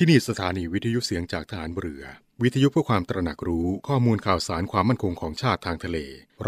[0.00, 2.04] ที่นี่สถานีวิทยุเสียงจากฐานเรือ
[2.42, 5.98] วิทยุเพื่อความตระหนักรู้ข้อมูลข่าวสารความมั่นคงของชาติทางทะเล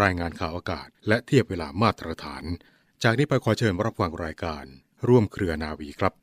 [0.01, 2.43] รายงานข่าวอากาศ และเทียบเวลามาตรฐาน
[3.03, 4.65] จากนี้ไปขอเชิญรับฟังรายการ
[5.07, 6.13] ร่วมเครือนาวีครับ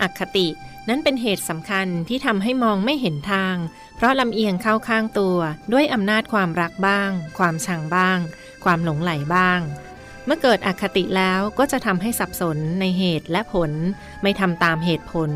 [0.00, 0.48] อคติ
[0.88, 3.56] นั้นเป็นเหตุสำคัญที่ทำให้มองไม่เห็นทาง
[3.98, 5.38] เพราะลำเอียงเข้าข้างตัว
[5.72, 8.18] ด้วยอำนาจความรักบ้าง ความชังบ้าง
[8.64, 9.60] ความหลงไหลบ้าง
[10.24, 13.70] เมื่อเกิดอคติแล้วก็จะทำให้สับสนในเหตุและผล
[14.22, 15.30] ไม่ทำตามเหตุผล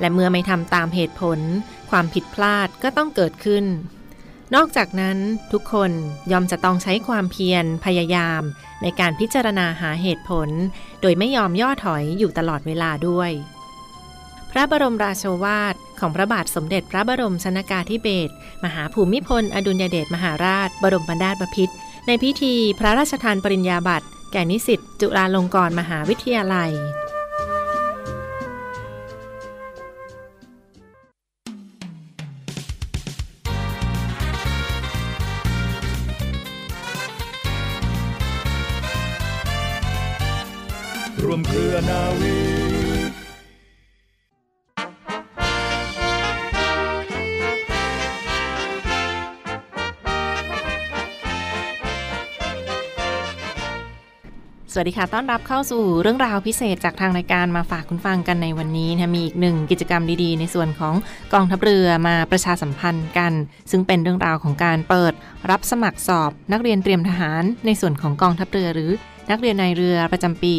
[0.00, 1.38] และเมื่อไม่ทำตามเหตุผล
[1.90, 3.64] ความผิดพลาดก็ต้องเกิดขึ้น
[4.54, 5.18] นอกจากนั้น
[5.52, 5.90] ทุกคน
[6.32, 8.42] ยอมจะต้องใช้ความเพียรพยายาม
[8.82, 10.48] ในการพิจารณาหาเหตุผล
[11.00, 13.30] โดยไม่ยอมย่อถอยอยู่ตลอดเวลาด้วย
[14.52, 18.32] พระบรมราโชวาท ของพระบาทสมเด็จพระบรมชนากาธิเบศร
[18.64, 21.74] มหาภูมิพล อดุลยเดชมหาราช บรมบรรดาบพิตร
[22.06, 26.70] ในพิธีพระราชทานปริญญาบัตรแก่นิสิตจุฬาลงกรณ์มหาวิทยาลัย
[54.74, 60.94] สวัสดีค่ะ ต้อนรับเข้าสู่เรื่องราวพิเศษจากทางรายการมาฝากคุณฟังกันในวันนี้นะมีอีกหนึ่งกิจกรรมดีๆ ในส่วนของ
[61.34, 63.32] กองทัพเรือมาประชาสัมพันธ์กัน
[63.70, 65.12] ซึ่งเป็นเรื่องราวของการเปิด
[65.50, 68.90] รับสมัครสอบ นักเรียนเตรียมทหารในส่วนของกองทัพเรือหรือ
[69.30, 70.52] นักเรียนในเรือประจำปี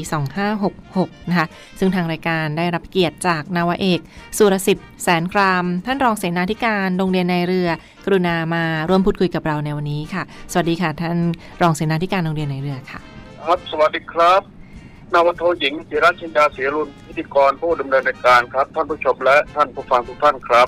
[0.61, 1.47] 2566 นะคะ
[1.79, 3.99] ซึ่งทางรายการได้รับเกียรติจากนาวเอก
[4.37, 7.69] สุรสิทธิ์แสนกราม ท่านรองเสนาธิการโรงเรียนในเรือ
[8.05, 11.17] กรุณามาร่วมพูดคุยกับเราในวันนี้ค่ะ สวัสดีค่ะ ท่าน
[11.61, 13.12] รองเสนาธิการโรงเรียนในเรือค่ะ
[13.45, 14.41] ครับ สวัสดีครับ
[15.13, 20.67] นาวาโทหญิงจิรัชินดาเสียรุนพิธีกรผู้ดำเนินรายการครับ ท่านผู้ชมและท่านผู้ฟังทุกท่านครับ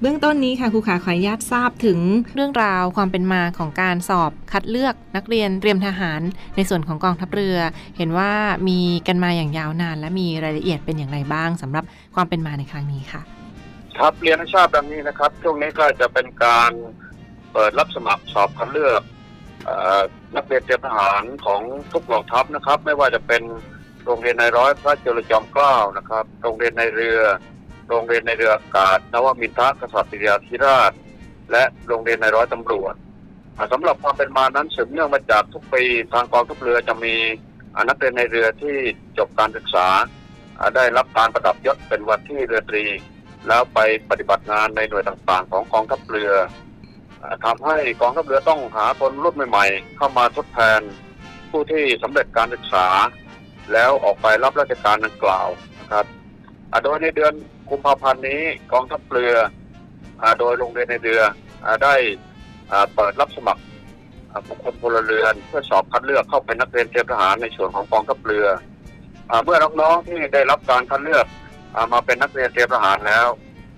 [0.00, 1.98] เบื้องต้นนี้ค่ะครูขาขออนุญาตทราบถึง
[2.34, 6.20] เรื่องราวความเป็นมาของการสอบคัดเลือกนักเรียนเตรียมทหาร
[6.56, 7.58] ในส่วนของกองทัพเรือ
[7.96, 8.32] เห็นว่า
[8.68, 13.22] มีกันมาอย่างยาวนาน และมีรายละเอียดเป็นอย่างไรบ้างสำหรับความเป็นมาในครั้งนี้ค่ะ
[13.98, 16.70] ครับเรียนให้ทราบดังนี้นะครับช่วงนี้ก็จะเป็นการ
[17.52, 19.13] เปิดรับสมัครสอบคัดเลือกเอ่อ
[20.36, 23.42] นักเรียนเตรียมทหารของทุกเหล่าทัพนะครับ ไม่ว่าจะเป็น
[24.04, 27.20] โรงเรียนในร้อยพระจุลจอมเกล้านะครับ โรงเรียนในเรือ
[27.88, 30.92] โรงเรียนในเรืออากาศนวมินทกษัตริยาธิราช
[31.50, 32.94] และโรงเรียนในร้อยตำรวจ
[33.56, 35.82] อ่าสำหรับความเป็นมานั้นสืบเนื่องมาจากทุกปี
[36.12, 37.14] ทางกองทัพเรือจะมี
[37.88, 38.76] นักเรียนในเรือที่
[39.18, 39.88] จบการศึกษา
[40.58, 42.84] อ่าได้รับการประดับยศเป็นวันที่เรือตรี
[43.48, 43.78] แล้วไป
[44.10, 46.32] ปฏิบัติงานในหน่วยต่างๆ ของกองทัพเรือ
[47.24, 50.80] อ่าทำให้กองทัพเรือต้องหาคนรุ่นใหม่ ๆ เข้ามาทดแทน
[51.50, 52.86] ผู้ที่สำเร็จการศึกษา
[53.72, 55.48] แล้วออกไปรับราชการดังกล่าว
[55.80, 56.06] นะครับ
[56.84, 57.32] โดยในเดือน
[57.70, 58.40] กุมภาพันธ์นี้
[58.72, 59.34] กองทัพเรือ
[60.38, 61.20] โดยโรงเรียนในเรือ
[61.84, 61.94] ได้
[62.94, 63.62] เปิดรับสมัคร
[64.48, 68.46] บุคคลพลเรือนเพื่อสอบคัดเลือกเข้าเป็นนักเรียนเตรียมทหารในส่วนของกองทัพเรือ
[69.44, 71.26] เมื่อน้องๆที่ได้รับการคัดเลือก
[71.92, 73.26] มาเป็นนักเรียนเตรียมทหารแล้ว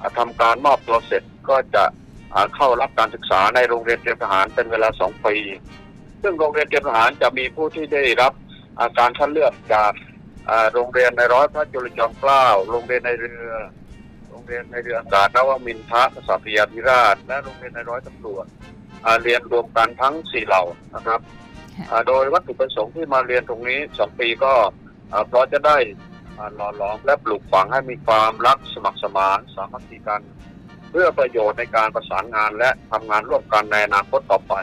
[0.00, 1.84] อ่าทำการมอบตัวเสร็จก็จะ
[2.56, 5.37] เข้ารับการศึกษาในโรงเรียนเตรียมทหารเป็นเวลาสองปี
[6.22, 8.32] ซึ่งโรงเรียนเตรียมทหารจะมีผู้ที่ได้รับ
[8.78, 9.92] อ่าการคัดเลือกจาก
[10.50, 13.53] อ่าโรงเรียนในร้อยพระจุลจอมเกล้า โรงเรียนในเรือ
[14.31, 18.47] โรงเรียนในเรืออากาศนวมินทรกษัตริยาธิราช และโรงเรียนในร้อยตำรวจ
[19.04, 20.62] อ่าเรียนรวมกันทั้งสี่เหล่า
[20.94, 21.20] นะครับ
[21.91, 24.53] อ่าโดยวัตถุประสงค์ที่มาเรียนตรงนี้สองปีก็
[25.12, 25.76] อ่าเพราะจะได้
[26.38, 30.22] อ่าหล่อหลอมและปลูกฝังให้มีความรักสมัครสมานสามัคคีกัน
[30.91, 34.54] เพื่อประโยชน์ในการประสานงานและทำงานร่วมกันในอนาคตต่อไป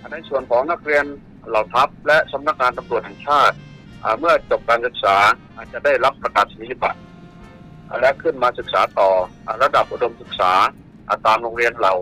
[0.00, 1.04] อ่าในส่วนของนักเรียน
[1.48, 3.56] เหล่าทัพและสำนักงานตำรวจแห่งชาติ
[4.02, 5.16] อ่าเมื่อจบการศึกษา
[5.56, 7.00] อาจจะได้รับประกาศนียบัตร
[7.88, 9.10] อ่าและขึ้นมาศึกษาต่อ
[9.46, 10.52] อ่าระดับอุดมศึกษา
[11.08, 11.92] อ่าตามโรงเรียนเรา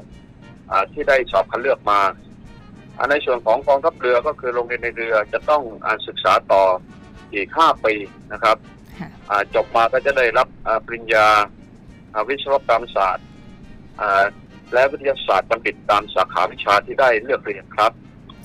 [0.71, 2.01] อ่าที่ได้สอบคัดเลือกมา
[2.97, 6.63] อ่าในส่วนของกองทัพเรือก็คือโรงเรียนในเรือจะต้องอาศึกษาต่อ
[7.35, 7.95] อีก 5 ปี
[8.33, 8.57] นะครับ
[8.99, 11.29] ค่ะอ่าจบมาก็จะได้รับอ่าปริญญา
[12.13, 13.34] อ่าวิศวกรรมศาสตร์อ่า
[14.73, 17.93] และวิทยาศาสตร์บัณฑิตตามสาขาวิชาที่ได้เลือกเรียนครับ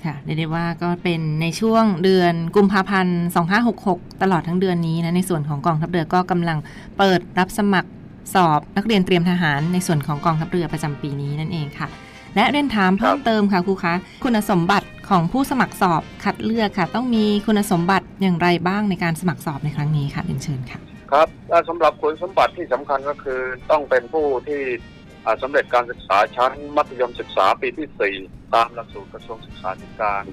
[0.05, 3.21] ค่ะเรียกได้ว่าก็เป็นในช่วงเดือนกุมภาพันธ์
[3.69, 6.57] 2566 ตลอดทั้งเดือนนี้นะในส่วนของกองทัพเรือก็กำลัง
[6.97, 7.89] เปิดรับสมัคร
[8.33, 11.87] สอบนักเรียนเตรียมทหารในส่วนของกองทัพเรือประจำปีนี้นั่นเองค่ะ
[12.35, 13.93] และเรียนถามเพิ่มเติมค่ะครูคะ
[14.23, 20.79] คุณสมบัติของผู้สมัครสอบคัดเลือกค่ะ ต้องมีคุณสมบัติอย่างไรบ้างในการสมัครสอบในครั้งนี้ค่ะเรียนเชิญค่ะ
[21.11, 23.39] ครับและสำหรับคุณสมบัติที่สำคัญก็คือ
[23.71, 24.61] ต้องเป็นผู้ที่
[24.98, 24.98] อ่า
[25.41, 30.23] สำเร็จการศึกษาชั้นมัธยมศึกษาปีที่ 4 ตามหลักสูตรกระทรวงศึกษาธิการ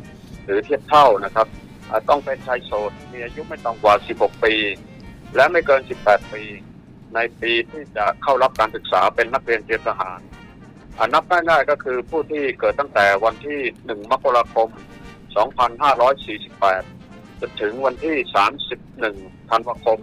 [0.44, 1.46] หรือเทียบเท่านะครับ
[2.08, 4.54] ต้องเป็นชายโสดมีอายุไม่ต่ำกว่า 16 ปี
[5.34, 6.42] และไม่เกิน 18 ปี
[7.14, 10.20] ในปีที่จะเข้ารับการศึกษาเป็นนักเรียนเตรียมทหาร
[10.96, 14.68] อ่านับง่ายๆก็คือผู้ที่เกิดตั้งแต่วันที่ 1 มกราคม
[16.24, 18.16] 2548 จนถึงวันที่
[18.82, 19.98] 31 ธันวาคม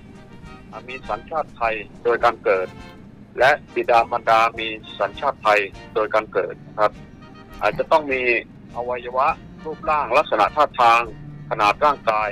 [0.00, 1.74] 2550 มีสัญชาติไทย
[2.04, 2.66] โดยการเกิด
[3.40, 5.60] และบิดามารดามีสัญชาติไทย
[5.94, 6.92] โดยการเกิดนะครับ
[7.62, 8.22] อาจจะต้องมี
[8.76, 9.28] อวัยวะ
[9.64, 11.02] รูปร่างลักษณะท่าทาง
[11.50, 12.28] ขนาดร่างกาย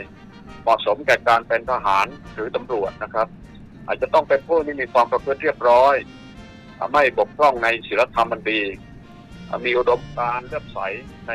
[0.63, 3.29] เหมาะสมแก่การเป็นทหารหรือตำรวจนะครับ
[3.87, 5.95] อาจจะต้องเป็นผู้ที่มีความประพฤติเรียบร้อย
[6.93, 8.61] ไม่บกพร่องในศีลธรรมมันดี
[9.65, 10.79] มีอุดมการเลือบใส
[11.29, 11.33] ใน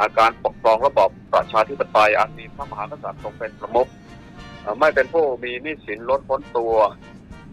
[0.00, 3.88] อาการปกครองระบอบประชาธิปไตยอันมีพระมหากษัตริย์ทรงเป็นประมุข
[4.80, 6.74] ไม่เป็นผู้มีนี้สินล้นพ้นตัว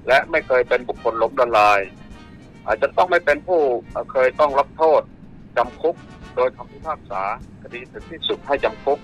[0.07, 1.79] และไม่เคยเป็นบุคคลล้มละลาย
[2.65, 3.61] อาจจะต้องไม่เป็นผู้
[4.11, 5.01] เคยต้องรับโทษ
[5.57, 5.95] จำคุก
[6.35, 7.23] โดยคำพิพากษา
[7.61, 8.99] คดีถึงที่สุดให้จำคุก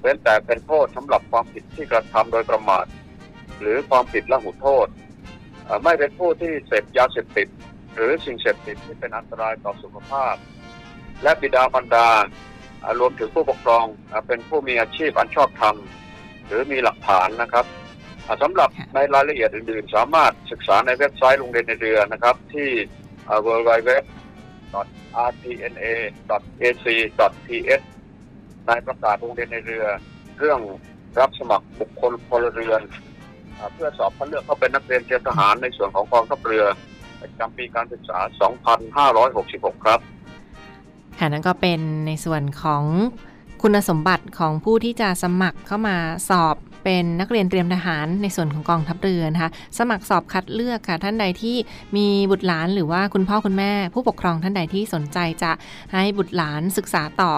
[0.00, 2.86] เว้นแต่เป็นโทษสำหรับความผิดที่กระทำโดยประมาท
[3.60, 4.86] หรือความผิดละหุโทษ
[5.84, 7.48] ไม่เป็นผู้ที่เสพยาเสพติด
[7.94, 10.34] หรือสิ่งเสพติดที่เป็นอันตรายต่อสุขภาพ
[11.22, 12.08] และบิดามารดา
[13.00, 13.84] รวมถึงผู้ปกครอง
[14.26, 15.76] เป็นผู้มีอาชีพอันชอบธรรม
[16.46, 17.66] หรือมีหลักฐานนะครับ
[18.42, 22.68] สำหรับในรายละเอียดอื่นๆ สามารถศึกษาในเว็บไซต์โรงเรียนในเรือนะครับ ที่
[23.28, 24.12] www.rtna.ac.th
[28.68, 29.84] ในประกาศโรงเรียนในเรือ
[30.38, 30.60] เรื่อง
[31.20, 32.80] รับสมัครบุคคลพลเรือน
[33.74, 36.64] เพื่อสอบคัดเลือกเข้าเป็นนักเรียนเตรียมทหารในส่วนของกองทัพเรือ
[37.20, 38.18] ประจำปีการศึกษา
[39.16, 40.00] 2566 ครับ
[41.18, 42.82] ค่ะนั่นก็เป็นในส่วนของ
[43.62, 45.96] คุณสมบัติของผู้ที่จะสมัครเข้ามา
[46.28, 51.56] สอบ เป็นนักเรียนเตรียมทหารในส่วนของกองทัพเรือนะคะ สมัครสอบคัดเลือกค่ะท่านใดที่
[51.96, 55.52] มีบุตรหลานหรือว่าคุณพ่อคุณแม่ ผู้ปกครองท่านใดที่สนใจจะ
[55.92, 57.32] ให้บุตรหลานศึกษาต่อ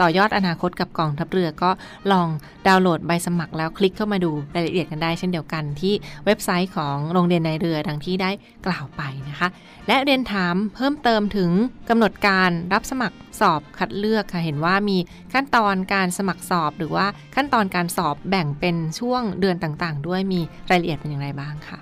[0.00, 1.70] ต่อยอดอนาคตกับกองทัพเรือก็
[2.12, 2.28] ลอง
[2.66, 5.94] ดาวน์โหลดใบสมัครแล้วคลิกเข้ามาดูรายละเอียดกันได้เช่นเดียวกันที่
[6.26, 8.30] เว็บไซต์ของโรงเรียนในเรือดังที่ได้
[8.66, 9.48] กล่าวไปนะคะ
[9.88, 11.50] และเรียนถามเพิ่มเติมถึง
[11.88, 14.98] กำหนดการรับสมัครสอบคัดเลือกค่ะ เห็นว่ามี
[15.32, 17.06] ขั้นตอนการสมัครสอบ หรือว่า
[17.36, 21.78] ขั้นตอนการสอบแบ่งเป็นช่วงเดือนต่างๆ ด้วยมีรายละเอียดเป็นอย่างไรบ้างคะ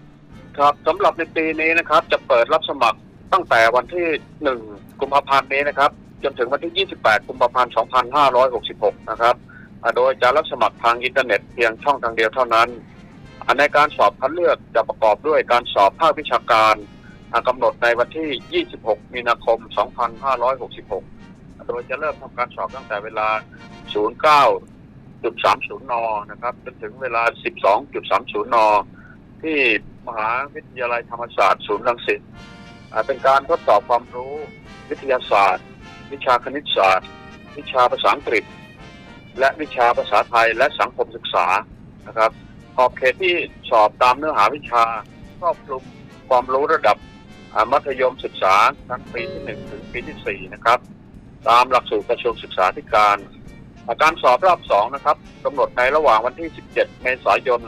[0.59, 2.99] ครับสำหรับในปีนี้นะครับจะเปิดรับสมัคร
[3.32, 4.06] ตั้งแต่วันที่
[4.55, 5.91] 1 กุมภาพันธ์นี้นะครับ
[6.25, 7.73] จนถึงวันที่ 28 กุมภาพันธ์
[8.41, 9.35] 2566 นะครับ
[9.97, 12.69] โดยจะรับสมัครทางอินเทอร์เน็ตเพียงช่องทางเดียวเท่านั้น
[13.58, 16.75] ในการสอบคัดเลือกจะประกอบด้วยการสอบภาควิชาการ
[17.48, 19.58] กำหนดในวันที่ 26 มีนาคม
[20.42, 23.28] 2566 โดยจะเริ่มทำการสอบตั้งแต่เวลา
[23.94, 25.94] 09.30 น
[26.31, 27.22] นะครับ จนถึงเวลา
[27.88, 28.56] 12.30 น
[29.43, 29.58] ที่
[30.08, 32.20] มหาวิทยาลัยธรรมศาสตร์ศูนย์รังสิต
[33.06, 34.34] เป็นการทดสอบความรู้
[34.90, 35.66] วิทยาศาสตร์
[36.12, 37.08] วิชาคณิตศาสตร์
[37.56, 38.44] วิชาภาษาอังกฤษ
[39.38, 41.46] และวิชาภาษาไทยและสังคมศึกษา
[42.08, 42.31] นะครับ
[42.82, 43.35] อบเขตที่
[43.71, 44.85] สอบตามเนื้อหาวิชา
[45.41, 45.82] ครอบคลุม
[46.29, 46.97] ความรู้ระดับ
[47.73, 48.55] มัธยมศึกษา
[48.88, 50.79] ทั้งปีที่หนึ่งถึงปีที่สี่นะครับ
[51.49, 53.17] ตามหลักสูตรกระทรวงศึกษาธิการ
[54.03, 57.61] การสอบรอบสองนะครับกำหนดในระหว่างวันที่ 17 เมษายน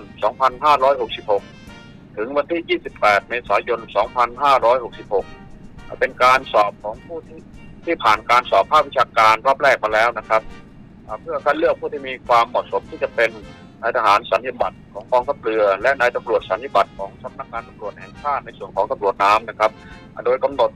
[1.24, 3.80] 2566 ถึงวันที่ 28 เมษายน
[4.68, 7.40] 2566 เป็นการสอบของผู้ที่
[7.84, 10.42] ที่ผ่านการสอบภาควิชาการรอบแรกมาแล้วนะครับ
[11.20, 13.30] เพื่อคัดเลือกผู้ที่มีความเหมาะสมที่จะเป็น
[13.82, 19.70] นายทหารสัญญบัตรของกองทัพเรือ และนายตำรวจสัญญบัตรของสำนักงานตำรวจแห่งชาติในส่วนของตำรวจน้ำนะครับ
[20.26, 20.70] โดยกำหนด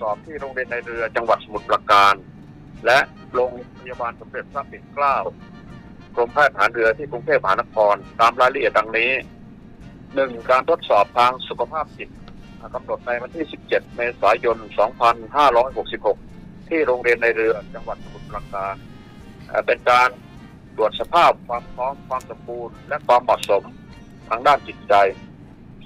[0.00, 2.14] สอบที่โรงเรียนในเรือจังหวัดสมุทรปราการ
[2.86, 2.98] และ
[3.34, 5.16] โรงพยาบาลสมเด็จพระปิ่นเกล้า
[6.14, 9.10] กรมแพทย์ทหารเรือที่กรุงเทพมหานคร ตามรายละเอียดดังนี้
[10.14, 12.08] หนึ่งการทดสอบทางสุขภาพจิต
[12.74, 14.56] กำหนดในวันที่ 17 เมษายน
[15.42, 18.74] 2566 ที่โรงเรียนในเรือจังหวัดสมุทรปราการ
[19.66, 20.08] เป็นการ
[20.76, 23.62] ตรวจสภาพความพร้อมความสมบูรณ์ และความเหมาะสม
[24.28, 24.94] ทางด้านจิตใจ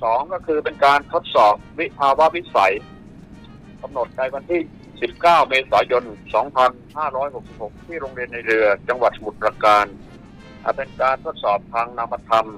[0.03, 2.75] สองก็คือเป็นการทดสอบวิภาวะวิสัย
[3.83, 4.61] กำหนดในวันที่
[5.05, 6.05] 19 เมษายน
[7.15, 9.87] 2566 ที่โรงเรียนในเรือจังหวัดสมุทรปราการ
[10.77, 12.49] เป็นการทดสอบทางนามธรรม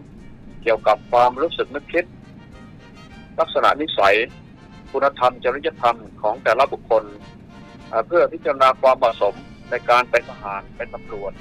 [0.62, 2.04] เกี่ยวกับความรู้สึกนึกคิด
[3.40, 4.16] ลักษณะนิสัย
[4.92, 7.04] คุณธรรมจริยธรรมของแต่ละบุคคล
[8.06, 9.34] เพื่อพิจารณาความเหมาะสม
[9.70, 11.32] ในการเป็นทหารเป็นตำรวจ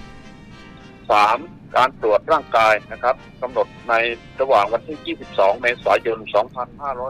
[1.12, 1.38] สาม
[1.76, 3.94] การตรวจร่างกายนะครับกำหนดใน
[4.42, 6.20] ระหว่างวันที่ 22 เมษายน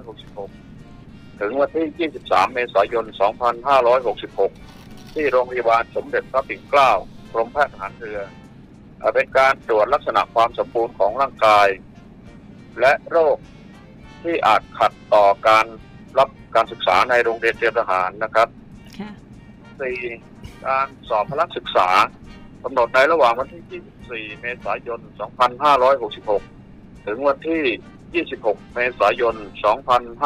[0.04, 3.06] 2566 ถึงวันที่ 23 เมษายน
[4.30, 6.92] 2566 ที่โรงพยาบาลสมเด็จพระปิ่นเกล้า
[7.34, 8.20] กรมแพทย์ทหารเรือ
[9.16, 11.68] เป็นการตรวจลักษณะความสมบูรณ์ของร่างกาย
[12.80, 13.38] และโรค
[14.24, 15.66] ที่อาจขัดต่อการ
[16.56, 18.48] การศึกษาในโรงเรียนเตรียมทหารนะครับ
[19.00, 19.12] ค่ะ
[19.82, 20.00] สี่
[20.66, 21.90] การสอบพละศึกษา
[22.64, 25.00] กำหนดในระหว่างวันที่ 24 เมษายน
[26.24, 29.36] 2566 ถึงวันที่ 26 เมษายน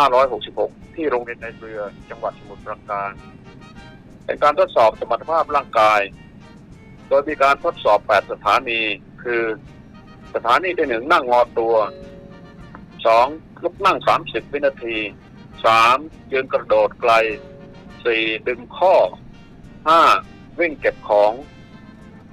[0.01, 3.11] 2566 ที่โรงเรียนในเรือจังหวัดสมุทรปราการ
[4.25, 6.01] เป็นการทดสอบสมรรถภาพร่างกาย
[7.07, 8.81] โดยมีการทดสอบ 8 สถานี
[9.23, 9.43] คือ
[10.35, 11.75] สถานีที่หนึ่งนั่งงอตัว
[12.89, 13.63] 2.
[13.63, 14.97] ลุกนั่ง 30 วินาที
[15.63, 16.31] 3.
[16.31, 17.13] ยืนกระโดดไกล
[17.81, 18.47] 4.
[18.47, 18.95] ดึงข้อ
[19.97, 20.59] 5.
[20.59, 21.31] วิ่งเก็บของ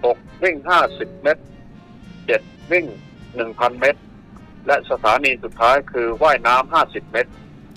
[0.03, 0.43] 6.
[0.43, 0.57] วิ่ง
[0.91, 1.43] 50เมตร
[2.07, 2.73] 7.
[2.73, 2.87] วิ่ง
[3.33, 4.01] 1,000เมตร
[4.67, 7.33] และสถานีสุดท้ายคือว่ายน้ำ50เมตร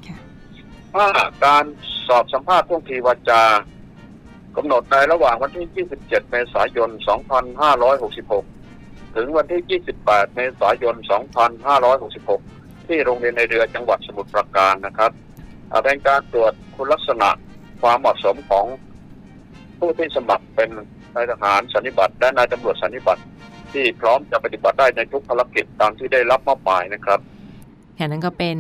[0.08, 1.46] ค่ะ 5.
[1.46, 1.66] การ
[2.08, 3.44] สอบสัมภาษณ์ท่วงทีวาจา
[4.58, 6.90] กำหนดในระหว่างวันที่ 27 เมษายน
[8.42, 10.96] 2566 ถึงวันที่ 28 เมษายน
[12.32, 15.12] 2566 ที่โรงเรียนในเรือจังหวัดสมุทรปราการนะครับ
[15.72, 17.30] อ่าเป็นการตรวจคุณลักษณะ
[17.82, 18.66] ความเหมาะสมของ
[19.80, 20.70] ผู้ที่สมัครเป็น
[21.16, 23.18] นายทหารสันนิบัตและนายตำรวจสันนิบัต
[23.74, 27.20] ที่พร้อมจะปฏิบัติได้ในทุกภารกิจตามที่ได้รับมอบหมายนะครับ
[27.98, 28.60] ค่ะนั่นก็เป็น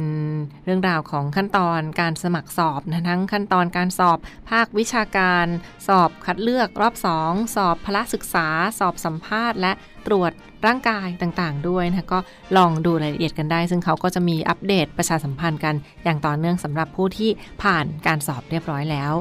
[0.65, 4.17] เรื่องราวของขั้นตอนการสมัครสอบนะทั้งขั้นตอนการสอบ
[4.51, 5.46] ภาควิชาการ
[5.88, 8.48] สอบคัดเลือกรอบ 2 สอบพละศึกษา
[8.79, 9.72] สอบสัมภาษณ์ และ
[10.08, 10.31] ตรวจ
[10.65, 12.20] ร่างกายต่างๆ ด้วยนะคะก็
[12.58, 17.29] ลองดูรายละเอียดกันได้ ซึ่งเขาก็จะมีอัปเดตประชาสัมพันธ์กันอย่างต่อเนื่องสำหรับผู้ที่
[17.63, 19.13] ผ่านการสอบเรียบร้อยแล้ว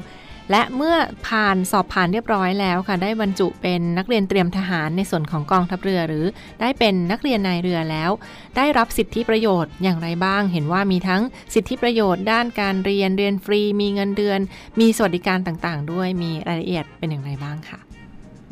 [0.51, 0.97] และเมื่อ
[1.29, 6.25] ผ่านสอบผ่านเรียบร้อยแล้วค่ะ ได้บรรจุเป็นนักเรียนเตรียมทหารในส่วนของกองทัพเรือ หรือ
[6.61, 8.11] ได้เป็นนักเรียนนายเรือแล้ว
[8.57, 11.23] ได้รับสิทธิประโยชน์อย่างไรบ้าง เห็นว่ามีทั้ง
[11.55, 14.41] สิทธิประโยชน์ ด้านการเรียนเรียนฟรี มีเงินเดือน
[14.81, 17.79] มีสวัสดิการต่างๆ ด้วยมีรายละเอียดเป็นอย่างไรบ้างค่ะ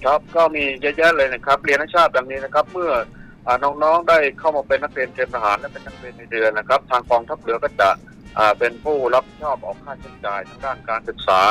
[0.05, 2.93] ครับก็มีเยอะแยะเลยนะครับ เรียนให้ทราบดังนี้นะครับ เมื่อ
[3.47, 7.89] อน้องๆได้เข้ามาเป็นนักเรียนเตรียมทหารและเป็นนักเรียนในเดือนนะครับ ทางกองทัพเรือก็จะ
[8.59, 11.43] เป็นผู้รับผิดชอบออกค่าใช้จ่ายทางด้านการศึกษา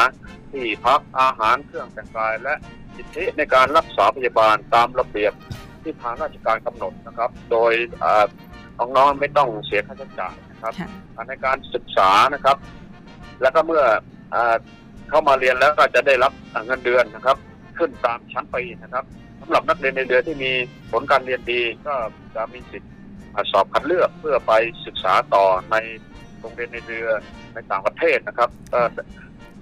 [0.52, 2.54] ที่พักอาหารเครื่องแต่งกาย และ
[2.96, 5.34] สิทธิในการรักษาพยาบาลตามระเบียบ
[5.84, 8.26] ที่ทางราชการกำหนดนะครับ โดยอ่า
[8.80, 10.74] น้องๆไม่ต้องเสียค่าใช้จ่ายนะครับ
[11.30, 12.58] ในการศึกษานะครับ
[13.42, 13.84] แล้วก็เมื่อ
[14.34, 14.38] อ
[15.10, 16.32] เข้ามาเรียนแล้วก็จะได้รับ
[16.66, 17.38] เงินเดือนนะครับ
[17.78, 19.06] ขึ้นตามชั้นปีนะครับ
[19.40, 20.52] สำหรับนักเรียนในเรือนที่มี
[20.92, 21.96] ผลการเรียนดีก็
[22.36, 22.92] จะมีสิทธิ์
[23.52, 24.54] สอบคัดเลือกเพื่อไป
[24.86, 25.76] ศึกษาต่อใน
[26.40, 27.08] โรงเรียนในเรือ
[27.54, 28.50] ในต่างประเทศนะครับ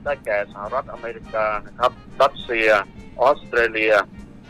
[0.03, 1.91] ได้แก่สหรัฐอเมริกานะครับ
[2.22, 2.70] รัสเซีย
[3.22, 3.94] ออสเตรเลีย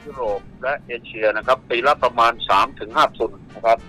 [0.06, 2.34] ยุโรปและเอเชียนะครับ ปีละประมาณ
[2.76, 3.80] 3-5ทุนนะครับ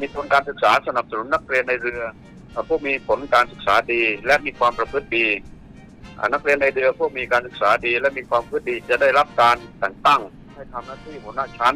[0.00, 2.02] มีทุนการศึกษาสนับสนุนนักเรียนในเรือ
[2.68, 5.26] ผู้มีผลการศึกษาดี และมีความประพฤติดี
[6.32, 10.20] นักเรียนในเรือผู้มีการศึกษาดี และมีความประพฤติดีจะได้รับการแต่งตั้ง
[10.54, 11.74] ให้ทำหน้าที่หัวหน้าชั้น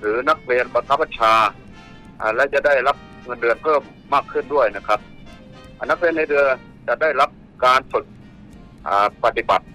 [0.00, 1.34] หรือนักเรียนบังคับบัญชา
[2.20, 3.82] อ่าและจะได้รับเงินเดือนเพิ่ม
[4.14, 5.00] มากขึ้นด้วยนะครับ
[5.76, 6.44] อ่านักเรียนในเรือ
[6.86, 7.30] จะได้รับ
[7.64, 8.06] การฝึก
[8.86, 9.66] อ่าปฏิบัติ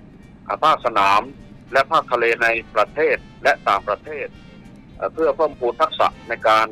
[0.48, 1.22] อ่าภาคสนาม
[1.74, 4.28] และภาคทะเลในประเทศและต่างประเทศ
[4.96, 6.68] เอ่อเพื่อเพิ่มพูนทักษะในการ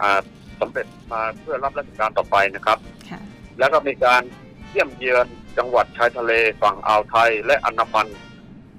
[0.00, 0.20] อ่า
[0.60, 2.78] สำเร็จมาเพื่อรับราชการต่อไปนะครับ
[3.10, 3.20] ค่ะ
[3.58, 4.22] แล้วก็มีการ
[4.70, 5.26] เยี่ยมเยือน
[5.58, 8.08] จังหวัดชายทะเลฝั่งอ่าวไทยและอันดามัน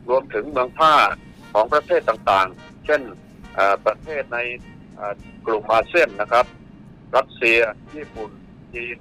[0.09, 0.93] รวมถึงเมืองท่า
[1.53, 3.01] ของประเทศต่างๆ เช่น
[3.55, 4.39] เอ่อประเทศใน
[4.95, 5.13] เอ่อ
[5.45, 6.45] กลุ่มอาเซียนนะครับ
[7.15, 7.59] รัสเซีย
[7.95, 8.29] ญี่ปุ่น
[8.73, 8.97] จีน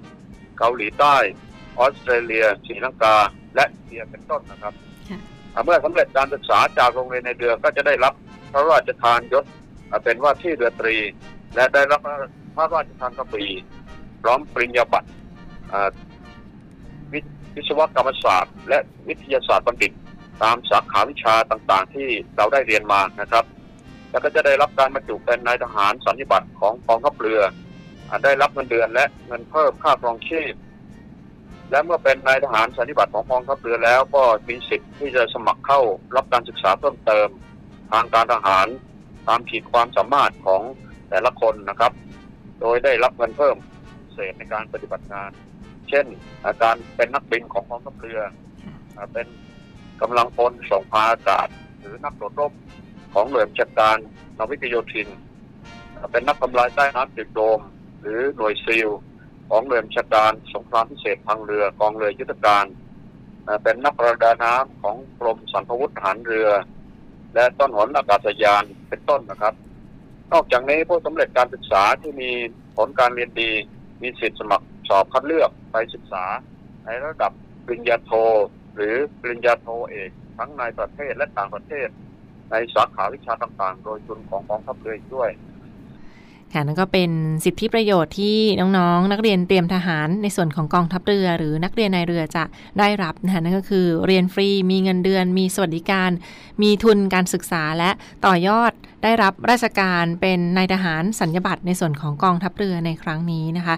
[0.57, 1.15] เกาหลีใต้
[1.79, 3.15] ออสเตรเลียศรีลังกา
[3.55, 4.73] และอินเดียเป็นต้นนะครับ
[5.09, 5.19] ค่ะ
[5.53, 8.13] อ่าเมื่อสำเร็จการศึกษาจากโรงเรียนในเรือก็จะได้รับ
[8.53, 9.45] พระราชทานยศ
[9.89, 10.95] อ่าเป็นว่าที่เรือตรี
[11.55, 12.01] และได้รับ
[12.55, 13.47] พระราชทานกระบรี
[14.21, 15.09] พร้อมปริญญาบัตร
[15.71, 15.89] อ่า
[17.13, 17.19] วิ
[17.55, 19.91] วิศวกรรมศาสตร์ และวิทยาศาสตร์บัณฑิต
[20.43, 23.45] ตามสาขาวิชาต่างๆ ที่เราได้เรียนมานะครับ
[24.11, 27.53] แล้วก็จะได้รับการบรรจุเป็นนายทหารสันนิบัตรของกองทัพเรืออ่า
[28.23, 30.53] ได้รับเงินเดือนและเงินเพิ่มค่าครองชีพ
[31.71, 35.81] และเมื่อเป็นนายทหารสันนิบัตของกองทัพเรือแล้วก็มีสิทธิ์ที่จะสมัครเข้า
[36.15, 37.27] รับการศึกษาเพิ่มเติม
[37.91, 38.67] ทางการทหาร
[39.27, 40.61] ตามขีดความสามารถของ
[41.09, 41.91] แต่ละคนนะครับ
[42.59, 43.55] โดยได้รับเงินเพิ่ม
[44.13, 45.31] เศษในการปฏิบัติงาน
[45.89, 46.05] เช่น
[46.45, 48.19] อาการเป็นนักบินของกองทัพเรือ
[49.13, 49.27] เป็น
[50.01, 51.47] กำลังพลส่งพาอากาศ
[51.79, 52.53] หรือนักโดดร่ม
[53.13, 53.97] ของหน่วยบัญชาการ
[54.37, 55.07] นาวิกโยธิน
[55.97, 57.59] อ่าเป็นนักทำลายใต้น้ำตึกโดม
[58.01, 58.89] หรือหน่วยซีล
[59.49, 62.65] ของเรือบัญชาการสงครามพิเศษทางเรือกองเรือยุทธการ
[63.63, 66.49] เป็นนักประดาน้ำของกรมสรรพวุธทหารเรือ
[67.33, 69.53] และต้นหนอากาศยานเป็นต้นนะครับ
[70.33, 72.31] นอกจากนี้ผู้สำเร็จการศึกษาที่มี
[72.77, 73.51] ผลการเรียนดี
[74.01, 76.25] มีสิทธิสมัครสอบคัดเลือกไปศึกษา
[76.85, 77.31] ในระดับ
[77.65, 78.11] ปริญญาโท
[78.75, 81.87] หรือปริญญาโทเอกทั้งในประเทศและต่างประเทศ
[82.51, 85.29] ในสาขาวิชาต่างๆ โดยทุนของกองทัพเรืออีกด้วย
[86.53, 87.11] ค่ะนั่นก็เป็น
[87.45, 92.43] สิทธิประโยชน์ที่น้องๆ นักเรียนเตรียมทหารในส่วนของกองทัพเรือ หรือนักเรียนในเรือจะ
[92.79, 96.11] ได้รับนะคะนั่นก็คือเรียนฟรีมีเงินเดือน มีสวัสดิการ
[96.61, 97.89] มีทุนการศึกษาและ
[98.25, 98.71] ต่อยอด
[99.03, 103.75] ได้รับราชการเป็นนายทหารสัญญบัตรในส่วนของกองทัพเรือในครั้งนี้นะคะ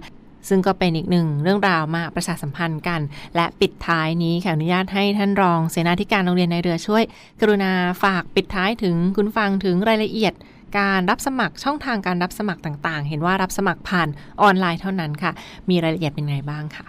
[0.50, 3.02] ซึ่งก็เป็นอีกหนึ่งเรื่องราวมาประชาสัมพันธ์กัน
[3.36, 7.04] และปิดท้ายนี้ขออนุญาตให้ท่านรองเสนาธิการโรงเรียนในเรือช่วย
[7.42, 7.72] กรุณา
[8.04, 10.34] ฝากปิดท้ายถึงคุณฟังถึงรายละเอียด
[10.78, 14.08] การรับสมัครช่องทางการรับสมัครต่างๆ เห็นว่ารับสมัครผ่าน
[14.42, 15.32] ออนไลน์เท่านั้นค่ะ
[15.70, 16.86] มีรายละเอียดเป็นไงบ้างค่ะ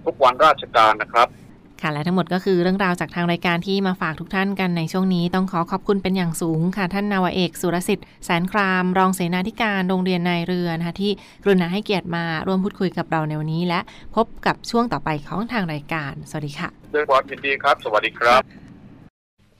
[0.05, 1.27] ทุกวันราชการนะครับ
[1.81, 11.11] ค่ะและทั้งหมดก็คือเรื่องราวจากทางรายการที่มาฝากทุกท่านกันในช่วงนี้ต้องขอขอบคุณเป็นอย่างสูงค่ะ ท่านนาวาเอก สุรสิทธิ์แสนคราม รองเสนาธิการโรงเรียนนายเรือนะคะที่
[11.43, 13.79] กรุณาให้เกียรติมาร่วมพูดคุยกับเราในวันนี้ และ
[14.15, 18.66] พบกับช่วงต่อไปของทางรายการ สวัสดีค่ะด้วยความยินดีครับ สวัสดีครับ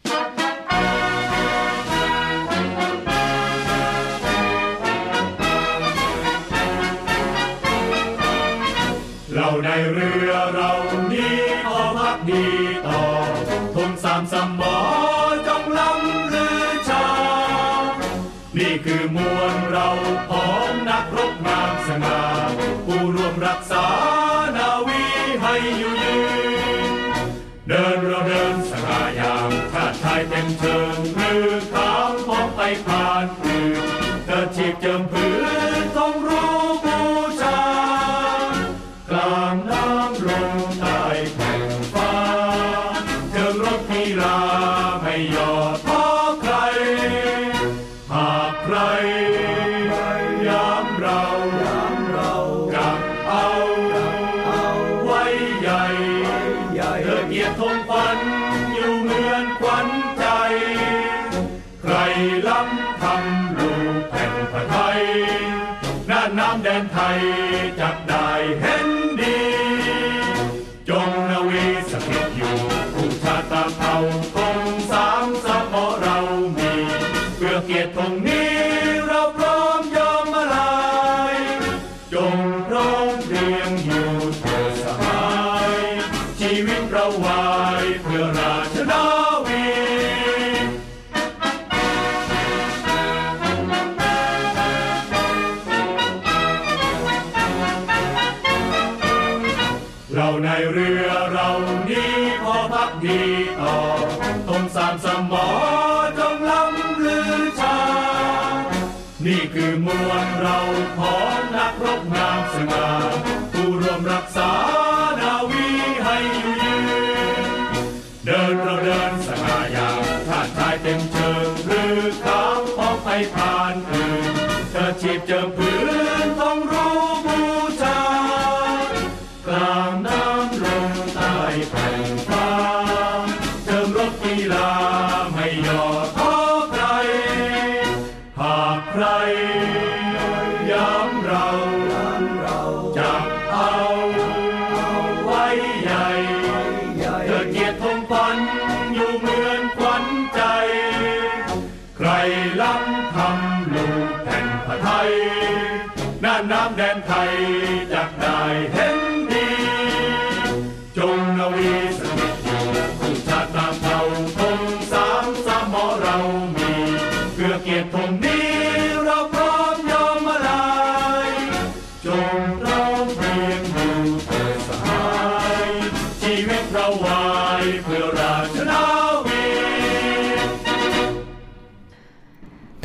[0.07, 0.46] เร
[67.79, 68.29] จับได้
[68.61, 68.86] เห็น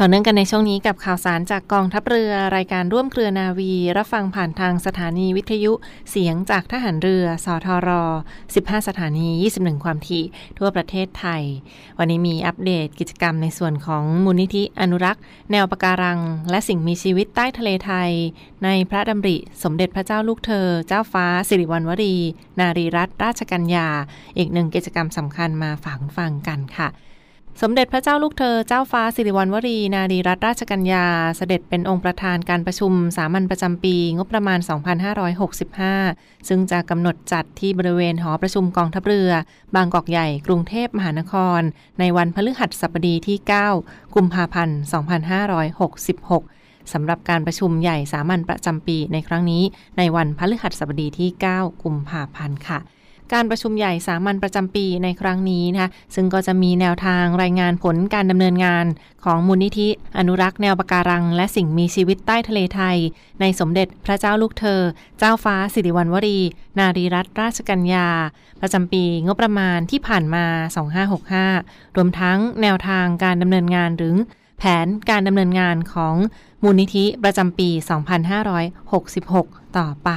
[0.05, 5.73] ต่อเนื่องกันในช่วงนี้กับข่าวสารจากกองทัพเรือ รายการร่วมเครือนาวี รับฟังผ่านทางสถานีวิทยุ
[6.11, 7.91] เสียงจากทหารเรือ สทร
[8.43, 10.25] 15 สถานี 21 ความถี่
[10.59, 11.43] ทั่วประเทศไทย
[11.99, 18.11] วันนี้มีอัปเดตกิจกรรมในส่วนของมูลนิธิอนุรักษ์ แนวปะการัง และสิ่งมีชีวิตใต้ทะเลไทย
[18.65, 22.17] ในพระดำริสมเด็จพระเจ้าลูกเธอ เจ้าฟ้าสิริวัณวรี
[22.61, 23.89] นารีรัตนราชกัญญา
[24.39, 26.91] อีกหนึ่งกิจกรรมสำคัญมาฝากฟังกันค่ะ
[27.61, 34.59] สมเด็จพระเจ้าลูกเธอเจ้าฟ้าสิริวัณวรี นารีรัตนราชกัญญา เสด็จเป็นองค์ประธานการประชุมสามัญประจำปี งบประมาณ
[35.93, 39.31] 2565 ซึ่งจะกำหนดจัดที่บริเวณหอประชุมกองทัพเรือ
[39.75, 41.61] บางกอกใหญ่กรุงเทพมหานคร
[41.99, 43.39] ในวันพฤหัสบดีที่
[43.77, 44.79] 9 กุมภาพันธ์
[46.07, 49.63] 2566 สำหรับการประชุมใหญ่สามัญประจำปีในครั้งนี้
[49.99, 52.81] ในวันพฤหัสบดีที่ 9 กุมภาพันธ์ค่ะ
[53.35, 58.87] การประชุมใหญ่สามัญประจำปีในครั้งนี้นะคะซึ่งก็จะมีแนวทางรายงานผลการดำเนินงาน
[59.25, 62.97] ของมูลนิธิ อนุรักษ์แนวปะการัง และสิ่งมีชีวิตใต้ทะเลไทย
[63.41, 64.81] ในสมเด็จพระเจ้าลูกเธอ
[65.19, 66.39] เจ้าฟ้าสิริวัณวรี
[66.79, 68.09] นารีรัตนราชกัญญา
[68.61, 70.45] ประจำปีงบประมาณที่ผ่านมา
[71.41, 74.17] 2565 รวมทั้งแนวทางการดำเนินงานหรือ
[74.65, 76.15] แผนการดำเนินงานของ
[76.63, 77.69] มูลนิธิประจำปี
[78.93, 80.11] 2566 ต่อไป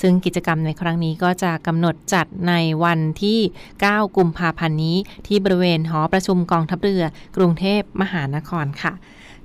[0.00, 3.38] ซึ่งกิจกรรมในครั้งนี้ก็จะกำหนดจัดในวันที่
[3.78, 4.96] 9 กุมภาพันธ์นี้
[5.26, 7.04] ที่บริเวณหอประชุมกองทัพเรือ
[7.36, 8.92] กรุงเทพมหานครค่ะ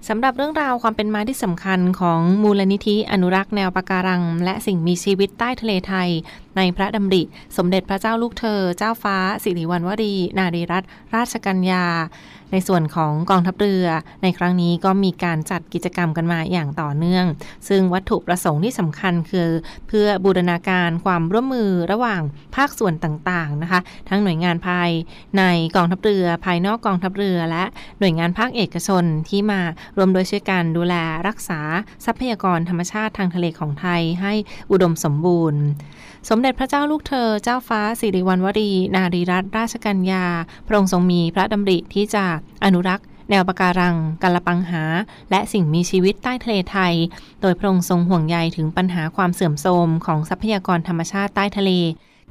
[0.08, 6.10] สำหรับเรื่องราวความเป็นมาที่สำคัญของมูลนิธิอนุรักษ์แนวปะการัง และสิ่งมีชีวิตใต้ทะเลไทย
[6.58, 7.24] ในพระดำริ
[7.58, 11.86] สมเด็จพระเจ้าลูกเธอ เจ้าฟ้า สิริวัณวรี นารีรัตนราชกัญญา
[12.52, 13.86] ในส่วนของกองทัพเรือ
[14.24, 17.26] ในครั้งนี้ก็มีการจัดกิจกรรมกันมาอย่างต่อเนื่อง
[17.68, 19.50] ซึ่งวัตถุประสงค์ที่สำคัญคือ
[19.88, 22.22] เพื่อบูรณาการความร่วมมือระหว่าง
[22.56, 23.80] ภาคส่วนต่างๆนะคะ
[24.10, 24.90] ทั้งหน่วยงานภาย
[25.38, 25.44] ใน
[25.76, 27.64] กองทัพเรือ ภายนอกกองทัพเรือ และ
[28.00, 29.62] หน่วยงานภาคเอกชนที่มา
[29.98, 30.96] รวมโดยช่วยกันดูแล
[31.28, 31.60] รักษา
[32.06, 34.34] ทรัพยากรธรรมชาติทางทะเลของไทยให้
[34.72, 35.62] อุดมสมบูรณ์
[36.30, 40.26] สมเด็จพระเจ้าลูกเธอเจ้าฟ้าสิริวัณวรี นารีรัตนราชกัญญา
[40.68, 42.26] พระองค์ทรงมีพระดำริที่จะ
[42.66, 44.84] อนุรักษ์แนวปะการังกาลปังหา
[45.32, 46.94] และสิ่งมีชีวิตใต้ทะเลไทย
[47.42, 51.72] โดยพระองค์ทรงห่วงใยถึงปัญหาความเสื่อมโทรมของทรัพยากรธรรมชาติใต้ทะเล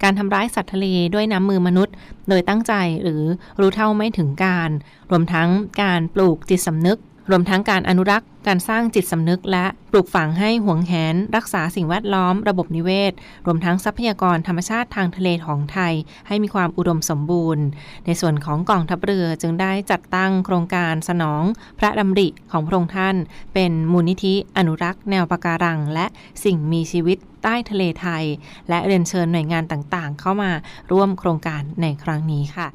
[0.03, 1.95] การทำร้ายสัตว์ทะเลด้วยน้ำมือมนุษย์
[2.29, 3.23] โดยตั้งใจหรือ
[3.61, 4.71] รู้เท่าไม่ถึงการ
[5.11, 5.49] รวมทั้ง
[5.83, 6.99] การปลูกจิตสำนึก
[7.31, 13.13] รวมทั้งการอนุรักษ์ การสร้างจิตสำนึกและปลูกฝังให้หวงแหน รักษาสิ่งแวดล้อม ระบบนิเวศ
[13.47, 15.95] รวมทั้งทรัพยากรธรรมชาติทางทะเลของไทย
[16.29, 17.65] ให้มีความอุดมสมบูรณ์
[18.07, 21.43] ในส่วนของกองทัพเรือจึงได้จัดตั้งโครงการสนอง
[21.79, 23.17] พระดำริของพระองค์ท่าน
[23.55, 26.07] เป็นมูลนิธิอนุรักษ์แนวปะการัง และ
[26.45, 28.25] สิ่งมีชีวิตใต้ทะเลไทย
[28.69, 30.51] และเรียนเชิญหน่วยงานต่างๆ เข้ามา
[30.93, 32.69] ร่วมโครงการในครั้งนี้ค่ะ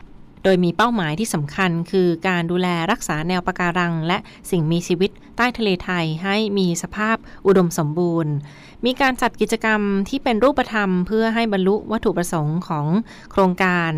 [0.43, 4.17] โดยมีเป้าหมายที่สำคัญคือการดูแลรักษาแนวปะการัง และ
[4.51, 8.33] สิ่งมีชีวิตใต้ทะเลไทยให้มีสภาพอุดมสมบูรณ์
[8.85, 12.85] มีการจัดกิจกรรมที่เป็นรูปธรรม เพื่อให้บรรลุวัตถุประสงค์ของ
[13.31, 13.91] โครงการ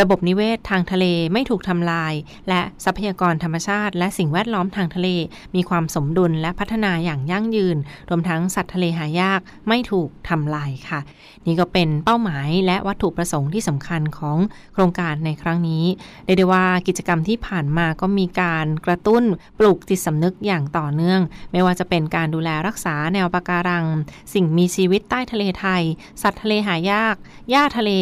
[0.00, 2.14] ระบบนิเวศทางทะเลไม่ถูกทำลาย
[2.48, 5.08] และทรัพยากรธรรมชาติ และสิ่งแวดล้อมทางทะเล
[5.54, 7.76] มีความสมดุลและพัฒนาอย่างยั่งยืน
[8.08, 11.00] รวมทั้งสัตว์ทะเลหายากไม่ถูกทำลายค่ะ
[11.46, 14.38] นี่ก็เป็นเป้าหมายและวัตถุประสงค์ที่สำคัญของ
[14.72, 15.84] โครงการในครั้งนี้
[16.24, 19.24] เรียกได้ว่ากิจกรรมที่ผ่านมาก็มีการกระตุ้น
[19.58, 21.20] ปลูกจิตสำนึกอย่างต่อเนื่อง
[21.52, 23.86] ไม่ว่าจะเป็นการดูแลรักษาแนวปะการัง
[24.34, 25.82] สิ่งมีชีวิตใต้ทะเลไทย
[26.22, 27.16] สัตว์ทะเลหายาก
[27.50, 27.92] หญ้าทะเล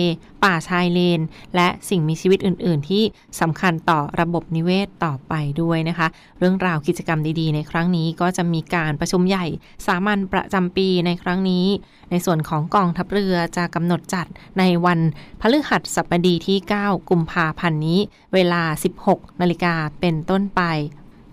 [0.45, 1.21] ป่าชายเลน
[1.55, 3.03] และสิ่งมีชีวิตอื่น ๆ ที่
[3.41, 6.07] สำคัญต่อระบบนิเวศต่อไปด้วยนะคะ
[6.39, 9.47] เรื่องราวกิจกรรมดีๆ ในครั้งนี้ก็จะมีการประชุมใหญ่
[9.87, 11.67] สามัญประจำปีในครั้งนี้
[12.11, 14.27] ในส่วนของกองทัพเรือจะกำหนดจัด
[14.59, 15.01] ในวัน
[15.41, 18.01] พฤหัสบดีที่ 9 กุมภาพันธ์นี้
[18.35, 18.63] เวลา
[19.03, 20.63] 16 นาฬิกาเป็นต้นไป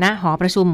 [0.04, 0.68] ณหอประชุม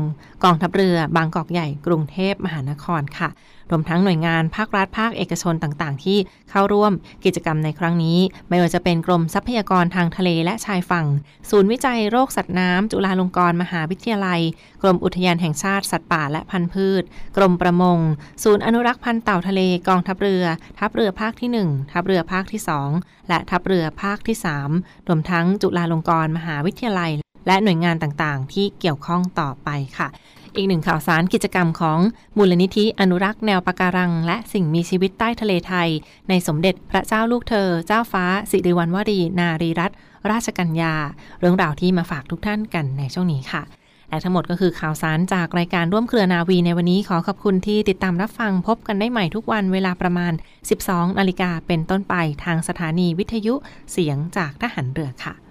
[0.43, 3.29] กองทัพเรือบางกอกใหญ่กรุงเทพมหานครค่ะ
[3.69, 6.17] รวมทั้งหน่วยงานภาครัฐภาคเอกชนต่างๆ ที่
[6.49, 6.91] เข้าร่วม
[7.25, 8.17] กิจกรรมในครั้งนี้
[8.49, 11.07] ไม่ว่าจะเป็นกรมทรัพยากรทางทะเลและชายฝั่ง
[11.49, 14.41] ศูนย์วิจัยโรคสัตว์น้ำจุฬาลงกรณ์มหาวิทยาลัย
[14.81, 17.03] กรมอุทยานแห่งชาติสัตว์ป่าและพันธุ์พืช
[17.37, 17.99] กรมประมง
[18.43, 20.45] ศูนย์อนุรักษ์พันธุ์เต่าทะเลกองทัพเรือ
[20.79, 22.61] ทัพเรือภาคที่ 1 ทัพเรือภาคที่
[22.95, 24.37] 2 และทัพเรือภาคที่
[24.71, 27.11] 3 รวมทั้งจุฬาลงกรณ์มหาวิทยาลัย
[27.47, 30.07] และหน่วยงานต่างๆ ที่เกี่ยวข้องต่อไปค่ะ
[30.55, 31.99] อีกหนึ่งข่าวสารกิจกรรมของ
[32.37, 35.89] มูลนิธิอนุรักษ์แนวปะการัง และสิ่งมีชีวิตใต้ทะเลไทย
[36.29, 39.93] ในสมเด็จพระเจ้าลูกเธอ เจ้าฟ้า สิริวัณวรีนารีรัตน
[40.31, 40.93] ราชกัญญา
[41.39, 43.63] เรื่องราวที่มาฝากทุกท่านกันในช่วงนี้ค่ะ
[44.09, 50.33] และทั้งหมดก็คือข่าวสารจากรายการร่วมเครือนาวีในวันนี้ขอขอบคุณที่ติดตามรับฟังพบกันได้ใหม่ทุกวันเวลาประมาณ
[50.75, 53.53] 12 นาฬิกาเป็นต้นไปทางสถานีวิทยุ
[53.91, 55.48] เสียงจากทหารเรือค่ะ